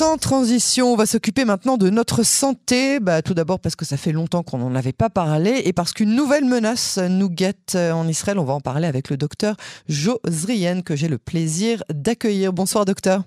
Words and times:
Sans 0.00 0.16
transition, 0.16 0.94
on 0.94 0.96
va 0.96 1.04
s'occuper 1.04 1.44
maintenant 1.44 1.76
de 1.76 1.90
notre 1.90 2.22
santé. 2.22 3.00
Bah, 3.00 3.20
tout 3.20 3.34
d'abord 3.34 3.60
parce 3.60 3.76
que 3.76 3.84
ça 3.84 3.98
fait 3.98 4.12
longtemps 4.12 4.42
qu'on 4.42 4.56
n'en 4.56 4.74
avait 4.74 4.94
pas 4.94 5.10
parlé 5.10 5.60
et 5.66 5.74
parce 5.74 5.92
qu'une 5.92 6.16
nouvelle 6.16 6.46
menace 6.46 6.98
nous 7.10 7.28
guette 7.28 7.76
en 7.76 8.08
Israël. 8.08 8.38
On 8.38 8.44
va 8.44 8.54
en 8.54 8.62
parler 8.62 8.86
avec 8.86 9.10
le 9.10 9.18
docteur 9.18 9.56
Jo 9.90 10.18
Zrien 10.26 10.80
que 10.80 10.96
j'ai 10.96 11.08
le 11.08 11.18
plaisir 11.18 11.82
d'accueillir. 11.90 12.54
Bonsoir 12.54 12.86
docteur. 12.86 13.24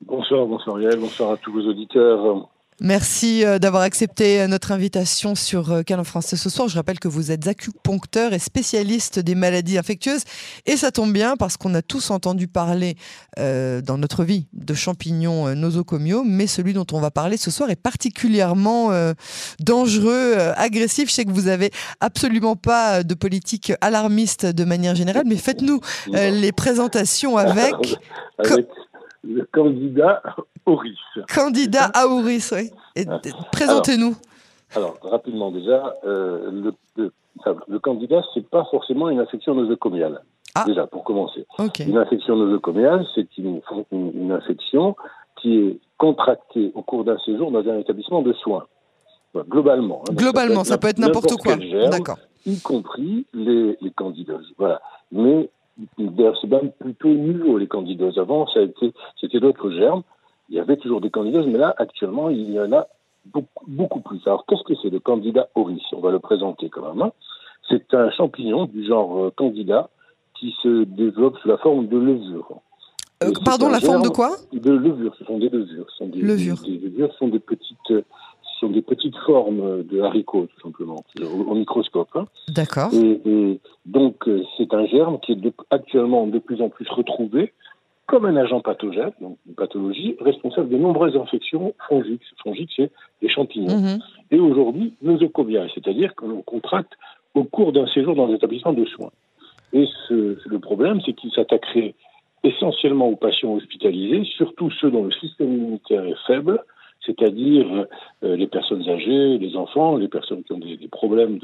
Bonsoir, 0.00 0.46
bonsoir 0.46 0.80
Yael, 0.80 0.98
bonsoir 0.98 1.30
à 1.30 1.36
tous 1.36 1.52
vos 1.52 1.62
auditeurs. 1.70 2.48
Merci 2.80 3.42
euh, 3.42 3.58
d'avoir 3.58 3.82
accepté 3.82 4.42
euh, 4.42 4.48
notre 4.48 4.70
invitation 4.70 5.34
sur 5.34 5.72
euh, 5.72 5.82
Canon 5.82 6.04
Français 6.04 6.36
ce 6.36 6.50
soir. 6.50 6.68
Je 6.68 6.76
rappelle 6.76 6.98
que 6.98 7.08
vous 7.08 7.30
êtes 7.30 7.46
acupuncteur 7.46 8.34
et 8.34 8.38
spécialiste 8.38 9.18
des 9.18 9.34
maladies 9.34 9.78
infectieuses. 9.78 10.24
Et 10.66 10.76
ça 10.76 10.90
tombe 10.90 11.10
bien 11.10 11.36
parce 11.38 11.56
qu'on 11.56 11.74
a 11.74 11.80
tous 11.80 12.10
entendu 12.10 12.48
parler 12.48 12.96
dans 13.36 13.98
notre 13.98 14.24
vie 14.24 14.46
de 14.52 14.74
champignons 14.74 15.54
nosocomiaux, 15.54 16.22
mais 16.24 16.46
celui 16.46 16.72
dont 16.72 16.86
on 16.92 17.00
va 17.00 17.10
parler 17.10 17.36
ce 17.36 17.50
soir 17.50 17.70
est 17.70 17.76
particulièrement 17.76 18.90
dangereux, 19.60 20.36
agressif. 20.56 21.08
Je 21.10 21.14
sais 21.14 21.24
que 21.24 21.30
vous 21.30 21.48
avez 21.48 21.70
absolument 22.00 22.56
pas 22.56 23.02
de 23.02 23.14
politique 23.14 23.72
alarmiste 23.80 24.46
de 24.46 24.64
manière 24.64 24.94
générale, 24.94 25.24
mais 25.26 25.36
faites-nous 25.36 25.80
les 26.12 26.52
présentations 26.52 27.36
avec... 27.36 27.74
avec 28.38 28.66
le 29.26 29.44
candidat 29.52 30.22
Auris. 30.66 30.98
Candidat 31.32 31.90
à 31.94 32.06
Auris, 32.06 32.48
oui. 32.52 32.70
Ah. 33.08 33.20
Présentez-nous. 33.52 34.16
Alors, 34.74 34.96
rapidement 35.02 35.50
déjà, 35.50 35.94
euh, 36.04 36.50
le, 36.50 36.72
le, 36.96 37.12
le, 37.68 37.78
candidat, 37.78 38.22
c'est 38.34 38.48
pas 38.48 38.64
forcément 38.70 39.08
une 39.08 39.20
infection 39.20 39.54
nosocomiale. 39.54 40.22
Ah. 40.54 40.64
Déjà, 40.66 40.86
pour 40.86 41.04
commencer. 41.04 41.46
Une 41.80 41.98
infection 41.98 42.36
nosocomiale, 42.36 43.06
c'est 43.14 43.36
une, 43.38 43.60
une, 43.92 44.32
infection 44.32 44.96
qui 45.40 45.56
est 45.58 45.78
contractée 45.98 46.72
au 46.74 46.82
cours 46.82 47.04
d'un 47.04 47.18
séjour 47.18 47.50
dans 47.50 47.66
un 47.68 47.78
établissement 47.78 48.22
de 48.22 48.32
soins. 48.32 48.66
globalement. 49.48 50.02
Hein. 50.08 50.14
globalement, 50.14 50.64
ça 50.64 50.78
peut 50.78 50.88
être 50.88 50.98
n'importe 50.98 51.36
quoi. 51.36 51.56
D'accord. 51.90 52.18
Y 52.46 52.60
compris 52.62 53.26
les, 53.34 53.76
les 53.80 53.90
candidoses. 53.90 54.52
Voilà. 54.56 54.80
Mais 55.12 55.50
D'ailleurs, 55.98 56.38
c'est 56.40 56.46
même 56.46 56.70
plutôt 56.72 57.08
nouveau, 57.08 57.58
les 57.58 57.66
candidoses. 57.66 58.18
Avant, 58.18 58.46
ça 58.46 58.60
a 58.60 58.62
été, 58.62 58.92
c'était 59.20 59.40
d'autres 59.40 59.70
germes. 59.70 60.02
Il 60.48 60.56
y 60.56 60.60
avait 60.60 60.76
toujours 60.76 61.00
des 61.00 61.10
candidoses, 61.10 61.46
mais 61.46 61.58
là, 61.58 61.74
actuellement, 61.76 62.30
il 62.30 62.50
y 62.50 62.60
en 62.60 62.72
a 62.72 62.86
beaucoup, 63.26 63.64
beaucoup 63.66 64.00
plus. 64.00 64.20
Alors, 64.26 64.46
qu'est-ce 64.46 64.62
que 64.62 64.74
c'est 64.80 64.90
le 64.90 65.00
candida 65.00 65.48
auris 65.54 65.82
On 65.92 66.00
va 66.00 66.10
le 66.10 66.18
présenter 66.18 66.70
quand 66.70 66.82
même. 66.82 67.02
Hein. 67.02 67.12
C'est 67.68 67.92
un 67.94 68.10
champignon 68.10 68.66
du 68.66 68.86
genre 68.86 69.24
euh, 69.24 69.32
candida 69.36 69.90
qui 70.38 70.54
se 70.62 70.84
développe 70.84 71.36
sous 71.38 71.48
la 71.48 71.58
forme 71.58 71.88
de 71.88 71.98
levure. 71.98 72.60
Euh, 73.22 73.32
pardon, 73.44 73.68
la 73.68 73.80
forme 73.80 74.02
de 74.02 74.08
quoi? 74.08 74.36
De 74.52 74.70
levure, 74.70 75.14
ce 75.18 75.24
sont 75.24 75.38
des 75.38 75.48
levures. 75.48 75.86
Ce 75.90 75.96
sont 75.96 76.08
des, 76.08 76.20
levures. 76.20 76.60
Des, 76.62 76.76
des 76.76 76.88
levures 76.88 77.14
sont 77.14 77.28
des 77.28 77.38
petites 77.38 77.92
sont 78.60 78.68
des 78.68 78.82
petites 78.82 79.16
formes 79.26 79.82
de 79.84 80.00
haricots, 80.00 80.46
tout 80.46 80.60
simplement, 80.60 81.04
au, 81.20 81.54
microscope. 81.54 82.08
Hein. 82.14 82.26
D'accord. 82.48 82.90
Et, 82.92 83.60
donc, 83.84 84.28
euh, 84.28 84.42
c'est 84.56 84.72
un 84.74 84.86
germe 84.86 85.18
qui 85.20 85.32
est 85.32 85.52
actuellement 85.70 86.26
de 86.26 86.38
plus 86.38 86.60
en 86.60 86.68
plus 86.68 86.88
retrouvé 86.88 87.52
comme 88.06 88.24
un 88.24 88.36
agent 88.36 88.60
pathogène, 88.60 89.10
donc 89.20 89.36
une 89.48 89.54
pathologie 89.54 90.16
responsable 90.20 90.68
de 90.68 90.76
nombreuses 90.76 91.16
infections 91.16 91.74
fongiques. 91.88 92.22
Fongiques, 92.42 92.70
c'est 92.76 92.92
des 93.20 93.28
champignons. 93.28 93.76
Mhm. 93.76 93.98
Et 94.30 94.38
aujourd'hui, 94.38 94.94
nosocomiales, 95.02 95.70
c'est-à-dire 95.74 96.14
que 96.14 96.24
l'on 96.24 96.42
contracte 96.42 96.92
au 97.34 97.44
cours 97.44 97.72
d'un 97.72 97.86
séjour 97.88 98.14
dans 98.14 98.28
un 98.28 98.34
établissement 98.34 98.72
de 98.72 98.84
soins. 98.84 99.10
Et 99.72 99.86
ce, 100.06 100.38
le 100.46 100.58
problème, 100.60 101.00
c'est 101.04 101.14
qu'il 101.14 101.32
s'attaquerait 101.32 101.94
essentiellement 102.44 103.08
aux 103.08 103.16
patients 103.16 103.54
hospitalisés, 103.54 104.24
surtout 104.36 104.70
ceux 104.70 104.90
dont 104.90 105.04
le 105.04 105.12
système 105.12 105.52
immunitaire 105.52 106.04
est 106.04 106.26
faible, 106.26 106.62
c'est-à-dire 107.06 107.86
euh, 108.22 108.36
les 108.36 108.46
personnes 108.46 108.88
âgées, 108.88 109.38
les 109.38 109.56
enfants, 109.56 109.96
les 109.96 110.08
personnes 110.08 110.42
qui 110.42 110.52
ont 110.52 110.58
des, 110.58 110.88
problèmes 110.88 111.38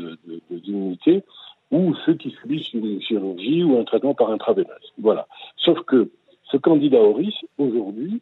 d'immunité, 0.51 1.17
de, 1.17 1.23
ou 1.71 1.95
ceux 2.05 2.15
qui 2.15 2.31
subissent 2.31 2.73
une 2.75 3.01
chirurgie 3.01 3.65
ou 3.65 3.79
un 3.79 3.85
traitement 3.85 4.15
par 4.15 4.31
intraveineuse. 4.31 4.93
Voilà. 4.99 5.27
Sauf 5.57 5.81
que 5.87 6.11
ce 6.51 6.57
candidat 6.59 7.01
Auris, 7.01 7.35
aujourd'hui, 7.59 8.21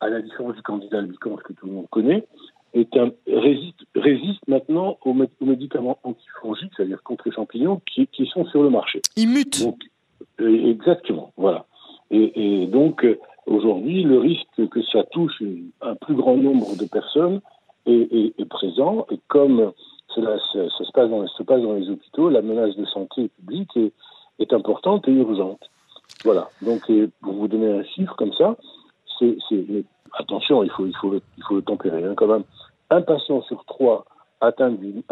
à 0.00 0.08
la 0.08 0.22
différence 0.22 0.56
du 0.56 0.62
candidat 0.62 0.98
albicans 0.98 1.36
que 1.36 1.52
tout 1.52 1.66
le 1.66 1.72
monde 1.72 1.86
connaît, 1.90 2.26
est 2.74 2.96
un, 2.96 3.10
résiste, 3.26 3.80
résiste 3.94 4.46
maintenant 4.48 4.98
aux, 5.04 5.14
médicaments 5.40 5.98
antifongiques, 6.04 6.72
c'est-à-dire 6.76 7.02
contre 7.02 7.28
les 7.28 7.34
champignons, 7.34 7.80
qui, 7.86 8.06
qui, 8.08 8.26
sont 8.26 8.44
sur 8.46 8.62
le 8.62 8.70
marché. 8.70 9.00
Il 9.16 9.28
mute. 9.28 9.64
Euh, 10.40 10.70
exactement, 10.70 11.32
voilà. 11.36 11.66
Et, 12.10 12.62
et 12.62 12.66
donc, 12.66 13.04
euh, 13.04 13.18
Aujourd'hui, 13.46 14.02
le 14.02 14.18
risque 14.18 14.68
que 14.68 14.82
ça 14.82 15.04
touche 15.04 15.42
un 15.80 15.94
plus 15.94 16.14
grand 16.14 16.36
nombre 16.36 16.76
de 16.76 16.84
personnes 16.84 17.40
est, 17.86 18.44
présent. 18.48 19.06
Et 19.10 19.20
comme 19.28 19.72
cela 20.14 20.36
ça, 20.52 20.68
se, 20.68 20.92
passe 20.92 21.10
dans, 21.62 21.74
les 21.74 21.88
hôpitaux, 21.88 22.28
la 22.28 22.42
menace 22.42 22.74
de 22.76 22.84
santé 22.86 23.28
publique 23.28 23.78
est, 24.38 24.52
importante 24.52 25.06
et 25.08 25.12
urgente. 25.12 25.70
Voilà. 26.24 26.48
Donc, 26.62 26.90
pour 27.22 27.34
vous 27.34 27.48
donner 27.48 27.70
un 27.70 27.84
chiffre 27.84 28.14
comme 28.16 28.32
ça, 28.32 28.56
c'est, 29.18 29.36
attention, 30.18 30.62
il 30.64 30.70
faut, 30.70 30.86
il 30.86 30.96
faut, 30.96 31.10
le, 31.10 31.20
il 31.38 31.44
faut 31.44 31.54
le 31.54 31.62
tempérer 31.62 32.04
hein, 32.04 32.14
quand 32.16 32.26
même. 32.26 32.44
Un 32.90 33.02
patient 33.02 33.42
sur 33.42 33.64
trois 33.64 34.04
atteint 34.40 34.70
d'une, 34.70 35.02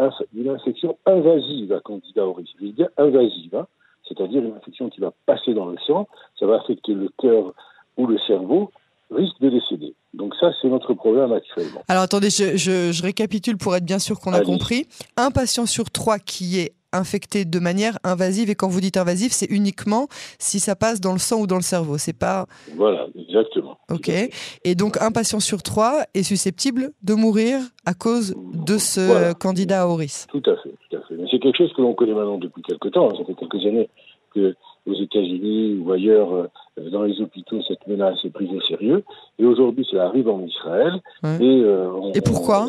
infection 0.49 0.97
invasive 1.05 1.73
à 1.73 1.79
Candida 1.79 2.25
auris. 2.25 2.53
Je 2.59 2.67
dire 2.67 2.89
invasive, 2.97 3.55
hein, 3.55 3.67
c'est-à-dire 4.07 4.43
une 4.43 4.55
infection 4.55 4.89
qui 4.89 5.01
va 5.01 5.11
passer 5.25 5.53
dans 5.53 5.67
le 5.67 5.77
sang, 5.85 6.07
ça 6.39 6.45
va 6.45 6.57
affecter 6.57 6.93
le 6.93 7.09
cœur, 7.17 7.53
où 7.97 8.07
le 8.07 8.17
cerveau 8.27 8.71
risque 9.11 9.39
de 9.39 9.49
décéder. 9.49 9.93
Donc 10.13 10.33
ça, 10.39 10.51
c'est 10.61 10.67
notre 10.67 10.93
problème 10.93 11.31
actuellement. 11.31 11.81
Alors 11.87 12.03
attendez, 12.03 12.29
je, 12.29 13.03
récapitule 13.03 13.57
pour 13.57 13.75
être 13.75 13.85
bien 13.85 13.99
sûr 13.99 14.19
qu'on 14.19 14.33
a 14.33 14.41
compris. 14.41 14.87
Un 15.17 15.31
patient 15.31 15.65
sur 15.65 15.91
trois 15.91 16.19
qui 16.19 16.59
est 16.59 16.73
infecté 16.93 17.43
de 17.43 17.59
manière 17.59 17.99
invasive, 18.05 18.49
et 18.49 18.55
quand 18.55 18.69
vous 18.69 18.79
dites 18.79 18.95
invasive, 18.95 19.33
c'est 19.33 19.51
uniquement 19.51 20.07
si 20.39 20.61
ça 20.61 20.77
passe 20.77 21.01
dans 21.01 21.11
le 21.11 21.19
sang 21.19 21.41
ou 21.41 21.47
dans 21.47 21.57
le 21.57 21.61
cerveau, 21.61 21.97
c'est 21.97 22.17
pas... 22.17 22.45
Voilà, 22.77 23.07
exactement. 23.17 23.77
Ok, 23.91 24.09
et 24.09 24.75
donc 24.75 25.01
un 25.01 25.11
patient 25.11 25.41
sur 25.41 25.61
trois 25.61 26.03
est 26.13 26.23
susceptible 26.23 26.91
de 27.03 27.13
mourir 27.13 27.59
à 27.85 27.93
cause 27.93 28.33
de 28.53 28.77
ce 28.77 29.33
candidat 29.33 29.81
à 29.81 29.87
Auris. 29.87 30.25
Tout 30.29 30.43
à 30.45 30.55
fait, 30.55 30.73
tout 30.89 30.95
à 30.95 31.01
fait. 31.01 31.15
Mais 31.15 31.27
c'est 31.29 31.39
quelque 31.39 31.57
chose 31.57 31.73
que 31.73 31.81
l'on 31.81 31.93
connaît 31.93 32.13
maintenant 32.13 32.37
depuis 32.37 32.61
quelques 32.61 32.91
temps, 32.91 33.11
ça 33.11 33.25
fait 33.25 33.35
quelques 33.35 33.65
années 33.65 33.89
que 34.33 34.55
aux 34.85 34.93
États-Unis 34.93 35.81
ou 35.83 35.91
ailleurs 35.91 36.33
euh, 36.33 36.47
dans 36.77 37.03
les 37.03 37.19
hôpitaux, 37.21 37.61
cette 37.67 37.85
menace 37.87 38.17
est 38.23 38.29
prise 38.29 38.51
au 38.51 38.61
sérieux. 38.61 39.03
Et 39.39 39.45
aujourd'hui, 39.45 39.87
ça 39.89 40.05
arrive 40.05 40.27
en 40.29 40.41
Israël. 40.41 41.01
Et, 41.39 41.61
euh, 41.63 42.11
et, 42.13 42.21
pourquoi? 42.21 42.67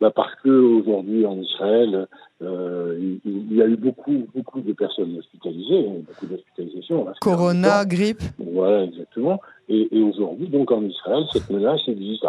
bah 0.00 0.10
Parce 0.14 0.34
qu'aujourd'hui, 0.42 1.26
en 1.26 1.38
Israël, 1.38 2.06
euh, 2.42 3.16
il, 3.24 3.54
y 3.54 3.62
a 3.62 3.66
eu 3.66 3.76
beaucoup, 3.76 4.26
beaucoup 4.34 4.60
de 4.60 4.72
personnes 4.72 5.16
hospitalisées, 5.18 5.88
hein, 5.88 6.02
beaucoup 6.06 6.26
d'hospitalisations. 6.26 7.06
Corona, 7.20 7.84
grippe. 7.84 8.22
Voilà, 8.38 8.84
exactement. 8.84 9.40
Et, 9.68 9.96
et 9.96 10.02
aujourd'hui, 10.02 10.48
donc 10.48 10.70
en 10.70 10.82
Israël, 10.82 11.24
cette 11.32 11.50
menace 11.50 11.80
existe. 11.86 12.24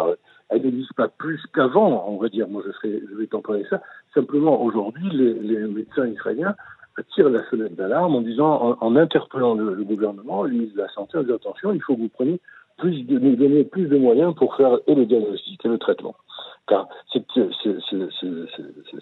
elle 0.50 0.62
n'existe 0.62 0.94
pas 0.94 1.08
plus 1.08 1.40
qu'avant, 1.52 2.04
on 2.08 2.16
va 2.16 2.28
dire. 2.28 2.48
Moi, 2.48 2.62
je, 2.66 2.72
serais, 2.72 3.00
je 3.10 3.16
vais 3.16 3.26
t'employer 3.26 3.64
ça. 3.70 3.80
Simplement, 4.14 4.62
aujourd'hui, 4.62 5.08
les, 5.12 5.34
les 5.34 5.66
médecins 5.66 6.06
israéliens 6.06 6.54
tire 7.02 7.28
la 7.28 7.48
sonnette 7.50 7.74
d'alarme 7.74 8.14
en 8.16 8.20
disant, 8.20 8.76
en, 8.80 8.96
interpellant 8.96 9.54
le, 9.54 9.82
gouvernement, 9.84 10.42
le 10.44 10.50
ministre 10.50 10.76
de 10.76 10.82
la 10.82 10.88
Santé, 10.88 11.18
en 11.18 11.22
disant 11.22 11.36
attention, 11.36 11.72
il 11.72 11.82
faut 11.82 11.94
que 11.94 12.02
vous 12.02 12.08
preniez 12.08 12.40
plus 12.76 13.02
de, 13.04 13.18
nous 13.18 13.36
donner 13.36 13.64
plus 13.64 13.86
de 13.86 13.96
moyens 13.96 14.34
pour 14.34 14.56
faire 14.56 14.78
et 14.86 14.94
le 14.94 15.06
diagnostic 15.06 15.64
et 15.64 15.68
le 15.68 15.78
traitement. 15.78 16.14
Car 16.66 16.88
ce, 17.12 17.20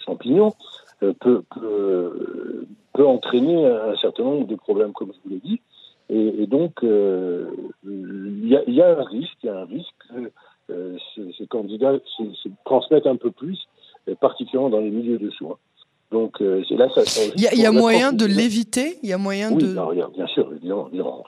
champignon 0.04 0.52
euh, 1.02 1.12
peut, 1.20 1.42
peut, 2.92 3.06
entraîner 3.06 3.66
un 3.66 3.96
certain 3.96 4.24
nombre 4.24 4.46
de 4.46 4.56
problèmes, 4.56 4.92
comme 4.92 5.12
je 5.12 5.18
vous 5.24 5.34
l'ai 5.34 5.40
dit. 5.40 5.60
Et, 6.08 6.46
donc, 6.46 6.82
euh, 6.82 7.50
il 7.84 8.48
y, 8.48 8.56
a, 8.56 8.68
y, 8.68 8.82
a, 8.82 8.98
un 8.98 9.04
risque, 9.04 9.38
il 9.42 9.46
y 9.46 9.48
a 9.48 9.60
un 9.60 9.64
risque 9.64 9.94
que 10.10 10.30
euh, 10.70 10.98
ces 11.38 11.46
candidats 11.46 11.94
se 12.16 12.48
transmettent 12.64 13.06
un 13.06 13.16
peu 13.16 13.30
plus, 13.30 13.66
particulièrement 14.20 14.70
dans 14.70 14.80
les 14.80 14.90
milieux 14.90 15.18
de 15.18 15.30
soins. 15.30 15.56
Donc 16.12 16.40
euh, 16.42 16.62
là, 16.70 16.88
ça. 16.94 17.02
Il 17.34 17.42
y 17.42 17.66
a, 17.66 17.72
moyen 17.72 18.12
de 18.12 18.26
l'éviter? 18.26 18.98
Il 19.02 19.08
y 19.08 19.12
a 19.12 19.18
moyen 19.18 19.52
oui, 19.52 19.62
de. 19.62 19.72
Non, 19.72 19.90
bien 19.92 20.26
sûr, 20.26 20.48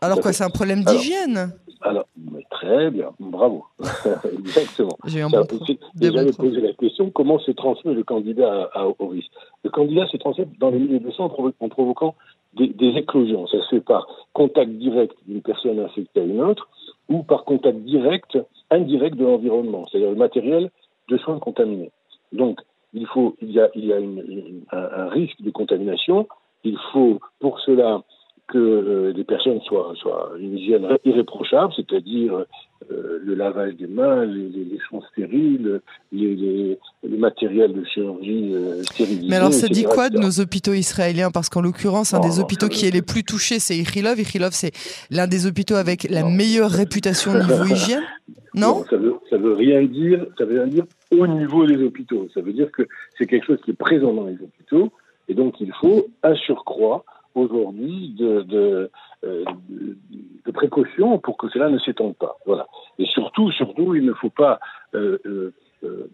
Alors 0.03 0.21
quoi, 0.21 0.33
c'est 0.33 0.45
un 0.45 0.51
problème 0.51 0.85
d'hygiène? 0.85 1.53
Alors, 1.81 2.07
très 2.51 2.91
bien, 2.91 3.11
bravo, 3.21 3.65
exactement. 4.39 4.97
J'ai 5.07 5.21
un 5.21 5.29
bon 5.29 5.47
Déjà 5.95 6.25
posé 6.33 6.61
la 6.61 6.73
question 6.73 7.11
comment 7.11 7.39
se 7.39 7.51
transmet 7.51 7.93
le 7.93 8.05
candidat 8.05 8.71
à, 8.73 8.87
au 8.87 9.07
risque? 9.09 9.31
Le 9.65 9.71
candidat 9.71 10.07
se 10.07 10.17
transmet 10.17 10.47
dans 10.59 10.71
les 10.71 10.79
milieux 10.79 11.01
de 11.01 11.11
sang 11.11 11.31
en, 11.61 11.69
provoquant 11.69 12.15
des, 12.55 12.73
éclosions. 12.97 13.47
Ça 13.49 13.59
se 13.63 13.69
fait 13.69 13.81
par 13.81 14.07
contact 14.33 14.71
direct 14.73 15.15
d'une 15.27 15.43
personne 15.43 15.79
infectée 15.79 16.21
à 16.21 16.25
une 16.25 16.41
autre 16.41 16.69
ou 17.11 17.23
par 17.23 17.45
contact 17.45 17.79
direct, 17.81 18.39
indirect 18.71 19.17
de 19.17 19.25
l'environnement, 19.25 19.85
c'est-à-dire 19.91 20.11
le 20.11 20.17
matériel 20.17 20.71
de 21.09 21.19
soins 21.19 21.39
contaminés. 21.39 21.91
Donc, 22.33 22.61
il, 22.95 23.07
faut, 23.07 23.37
il 23.43 23.51
y 23.51 23.61
a, 23.61 23.69
il 23.75 23.85
y 23.85 23.93
a 23.93 23.97
un, 23.97 25.09
risque 25.09 25.41
de 25.43 25.51
contamination. 25.51 26.27
Il 26.63 26.79
faut 26.93 27.21
pour 27.41 27.61
cela 27.61 28.03
que 28.49 28.59
euh, 28.59 29.13
les 29.13 29.25
personnes 29.25 29.61
soient, 29.63 29.93
soient 29.97 30.33
une 30.39 30.57
hygiène 30.57 30.87
irréprochable, 31.05 31.73
c'est-à-dire 31.75 32.45
euh, 32.91 33.19
le 33.25 33.35
lavage 33.35 33.75
des 33.77 33.87
mains, 33.87 34.25
les, 34.25 34.49
les, 34.49 34.79
champs 34.89 35.03
stériles, 35.13 35.81
les, 36.13 36.35
les, 36.35 36.79
matériels 37.17 37.73
de 37.73 37.85
chirurgie 37.85 38.53
euh, 38.55 38.83
stérilisés. 38.83 39.29
Mais 39.29 39.37
alors, 39.37 39.53
ça 39.53 39.69
dit 39.69 39.85
quoi 39.85 40.11
de 40.11 40.19
nos 40.19 40.41
hôpitaux 40.41 40.73
israéliens? 40.73 41.31
Parce 41.31 41.49
qu'en 41.49 41.63
l'occurrence, 41.63 42.15
un 42.15 42.21
des 42.21 42.41
hôpitaux 42.41 42.69
qui 42.69 42.87
est 42.87 42.91
les 42.91 43.03
plus 43.03 43.25
touchés, 43.25 43.59
c'est 43.59 43.77
Ichilov. 43.77 44.19
Ichilov, 44.21 44.53
c'est 44.53 44.73
l'un 45.11 45.27
des 45.27 45.47
hôpitaux 45.47 45.77
avec 45.77 46.05
la 46.11 46.25
meilleure 46.25 46.71
réputation 46.71 47.33
au 47.33 47.43
niveau 47.43 47.65
hygiène. 47.65 48.03
Non, 48.57 48.85
ça, 48.89 48.97
veut, 48.97 49.15
ça 49.31 49.37
veut 49.37 49.55
rien 49.55 49.83
dire. 49.83 50.27
Ça 50.39 50.45
veut 50.45 50.61
rien 50.61 50.69
dire 50.69 50.85
au 51.11 51.27
niveau 51.27 51.67
des 51.67 51.83
hôpitaux. 51.83 52.29
Ça 52.33 52.41
veut 52.41 52.53
dire 52.53 52.71
que 52.71 52.87
c'est 53.19 53.27
quelque 53.27 53.47
chose 53.47 53.59
qui 53.65 53.73
est 53.73 53.77
présent 53.77 54.15
dans 54.15 54.27
les 54.27 54.35
hôpitaux, 54.35 54.93
et 55.27 55.35
donc 55.35 55.61
il 55.61 55.73
faut 55.81 56.07
un 56.23 56.37
surcroît 56.37 57.05
aujourd'hui 57.35 58.15
de, 58.17 58.43
de, 58.43 58.91
euh, 59.25 59.45
de, 59.69 60.53
précaution 60.53 61.19
pour 61.19 61.37
que 61.37 61.49
cela 61.49 61.69
ne 61.69 61.79
s'étende 61.79 62.17
pas. 62.17 62.37
Voilà. 62.47 62.67
Et 62.99 63.07
surtout, 63.07 63.51
surtout, 63.53 63.95
il 63.95 64.05
ne 64.05 64.13
faut 64.13 64.31
pas 64.31 64.61
euh, 64.95 65.19
euh, 65.27 65.53
euh 65.83 66.09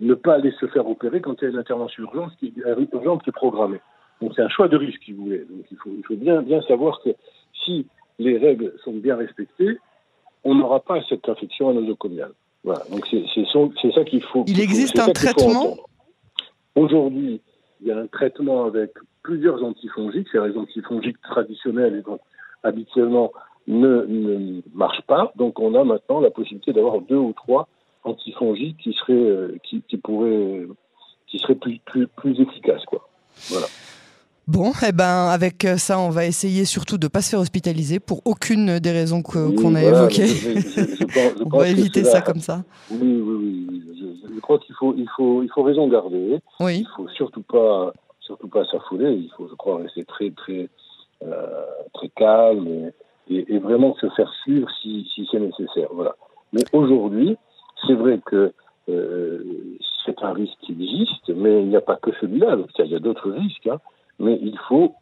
ne 0.00 0.14
pas 0.14 0.34
aller 0.34 0.52
se 0.60 0.66
faire 0.66 0.88
opérer 0.88 1.20
quand 1.20 1.40
il 1.40 1.44
y 1.44 1.46
a 1.46 1.50
une 1.50 1.58
intervention 1.58 2.02
urgente 2.02 2.32
qui, 2.38 2.52
urgente 2.92 3.22
qui 3.22 3.30
est 3.30 3.32
programmée. 3.32 3.80
Donc 4.20 4.32
c'est 4.34 4.42
un 4.42 4.48
choix 4.48 4.68
de 4.68 4.76
risque, 4.76 5.02
si 5.04 5.12
vous 5.12 5.24
voulez. 5.24 5.38
Donc 5.38 5.64
il 5.70 5.76
faut, 5.76 5.90
il 5.96 6.04
faut 6.04 6.16
bien, 6.16 6.42
bien 6.42 6.60
savoir 6.62 7.00
que 7.02 7.10
si 7.64 7.86
les 8.18 8.38
règles 8.38 8.72
sont 8.84 8.92
bien 8.92 9.16
respectées, 9.16 9.78
on 10.44 10.54
n'aura 10.54 10.80
pas 10.80 11.00
cette 11.08 11.28
infection 11.28 11.72
nosocomiale. 11.72 12.32
Voilà. 12.62 12.82
Donc 12.90 13.06
c'est 13.06 13.92
ça 13.92 14.04
qu'il 14.04 14.22
faut. 14.22 14.44
Il 14.46 14.60
existe 14.60 14.98
un 14.98 15.12
traitement. 15.12 15.76
Aujourd'hui, 16.74 17.40
il 17.80 17.86
y 17.86 17.92
a 17.92 17.98
un 17.98 18.06
traitement 18.06 18.64
avec 18.64 18.90
plusieurs 19.22 19.62
antifongiques. 19.62 20.28
Ces 20.32 20.38
antifongiques 20.38 21.20
traditionnels, 21.22 22.02
donc, 22.02 22.20
habituellement, 22.62 23.32
ne, 23.66 24.04
ne 24.06 24.60
marchent 24.74 25.02
pas. 25.06 25.32
Donc, 25.36 25.60
on 25.60 25.74
a 25.74 25.84
maintenant 25.84 26.20
la 26.20 26.30
possibilité 26.30 26.72
d'avoir 26.72 27.00
deux 27.00 27.16
ou 27.16 27.32
trois 27.32 27.68
antifongiques 28.04 28.76
qui 28.78 28.92
seraient, 28.92 29.12
euh, 29.12 29.58
qui, 29.62 29.82
qui, 29.88 29.96
pourraient, 29.96 30.66
qui 31.26 31.38
seraient 31.38 31.54
plus, 31.54 31.78
plus, 31.84 32.06
plus 32.06 32.40
efficaces, 32.40 32.84
quoi. 32.86 33.08
Voilà. 33.50 33.66
Bon, 34.46 34.72
eh 34.86 34.92
ben, 34.92 35.28
avec 35.28 35.66
ça, 35.78 35.98
on 35.98 36.10
va 36.10 36.26
essayer 36.26 36.66
surtout 36.66 36.98
de 36.98 37.06
ne 37.06 37.08
pas 37.08 37.22
se 37.22 37.30
faire 37.30 37.40
hospitaliser 37.40 37.98
pour 37.98 38.20
aucune 38.26 38.78
des 38.78 38.90
raisons 38.90 39.22
qu'on 39.22 39.74
a 39.74 39.82
évoquées. 39.82 40.26
on 41.50 41.58
va 41.58 41.68
éviter 41.68 42.04
ça 42.04 42.20
comme 42.20 42.40
ça. 42.40 42.62
Oui, 42.90 42.98
oui, 43.00 43.66
oui. 43.70 43.82
Je, 44.34 44.40
crois 44.40 44.58
qu'il 44.58 44.74
faut, 44.74 44.94
il 44.98 45.08
faut, 45.16 45.42
il 45.42 45.48
faut 45.48 45.62
raison 45.62 45.88
garder. 45.88 46.40
Oui. 46.60 46.80
Il 46.80 46.88
faut 46.94 47.08
surtout 47.08 47.40
pas, 47.40 47.94
surtout 48.20 48.48
pas 48.48 48.66
s'affouler. 48.66 49.12
Il 49.12 49.30
faut, 49.34 49.48
je 49.48 49.54
crois, 49.54 49.78
rester 49.78 50.04
très, 50.04 50.30
très, 50.32 50.68
euh, 51.22 51.64
très 51.94 52.10
calme 52.10 52.68
et, 52.68 52.92
et, 53.28 53.58
vraiment 53.58 53.94
se 53.96 54.08
faire 54.10 54.32
suivre 54.42 54.68
si, 54.82 55.08
si 55.14 55.28
c'est 55.30 55.40
nécessaire. 55.40 55.88
Voilà. 55.92 56.14
Mais 56.52 56.62
aujourd'hui, 56.72 57.36
c'est 57.86 57.94
vrai 57.94 58.20
que 58.24 58.52
euh, 58.88 59.42
c'est 60.04 60.22
un 60.22 60.32
risque 60.32 60.58
qui 60.60 60.72
existe, 60.72 61.28
mais 61.30 61.62
il 61.62 61.68
n'y 61.68 61.76
a 61.76 61.80
pas 61.80 61.96
que 61.96 62.10
celui-là. 62.20 62.56
Il 62.78 62.86
y 62.90 62.94
a 62.94 62.98
d'autres 62.98 63.30
risques. 63.30 63.66
Hein 63.66 63.80
mais 64.18 64.38
il 64.40 64.58
faut 64.68 64.94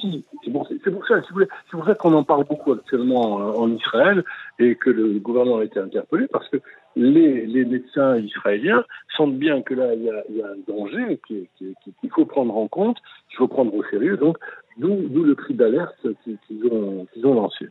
si, 0.00 0.24
c'est 0.44 0.50
bon, 0.50 0.64
pour 0.64 1.06
ça, 1.06 1.20
c'est 1.28 1.70
pour 1.72 1.84
ça 1.84 1.94
qu'on 1.94 2.14
en 2.14 2.24
parle 2.24 2.44
beaucoup 2.44 2.72
actuellement 2.72 3.34
en, 3.34 3.70
Israël 3.70 4.24
et 4.58 4.74
que 4.74 4.88
le 4.88 5.18
gouvernement 5.18 5.58
a 5.58 5.64
été 5.64 5.78
interpellé 5.78 6.26
parce 6.28 6.48
que 6.48 6.58
les, 6.96 7.46
les 7.46 7.64
médecins 7.64 8.16
israéliens 8.16 8.84
sentent 9.16 9.36
bien 9.36 9.60
que 9.62 9.74
là 9.74 9.94
il 9.94 10.02
y 10.04 10.10
a, 10.10 10.22
y 10.30 10.42
a 10.42 10.46
un 10.46 10.72
danger 10.72 11.20
qu'il 11.26 12.10
faut 12.14 12.24
prendre 12.24 12.56
en 12.56 12.68
compte, 12.68 12.96
qu'il 13.28 13.38
faut 13.38 13.48
prendre 13.48 13.74
au 13.74 13.84
sérieux. 13.84 14.16
Donc, 14.16 14.38
d'où 14.76 15.24
le 15.24 15.34
cri 15.34 15.54
d'alerte 15.54 16.06
qu'ils 16.24 16.66
ont, 16.70 17.06
qu'ils 17.12 17.26
ont 17.26 17.34
lancé. 17.34 17.68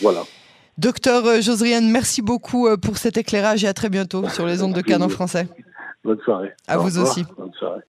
Voilà. 0.00 0.22
Docteur 0.78 1.26
euh, 1.26 1.40
Josrienne, 1.40 1.90
merci 1.90 2.22
beaucoup 2.22 2.68
euh, 2.68 2.76
pour 2.76 2.98
cet 2.98 3.16
éclairage 3.16 3.64
et 3.64 3.68
à 3.68 3.74
très 3.74 3.88
bientôt 3.88 4.28
sur 4.28 4.46
les 4.46 4.62
ondes 4.62 4.74
de 4.74 4.80
Canon 4.80 5.08
français. 5.08 5.48
Bonne 6.04 6.20
soirée. 6.20 6.52
À 6.68 6.78
vous 6.78 6.98
aussi. 6.98 7.24
Bonne 7.36 7.52
soirée. 7.54 7.82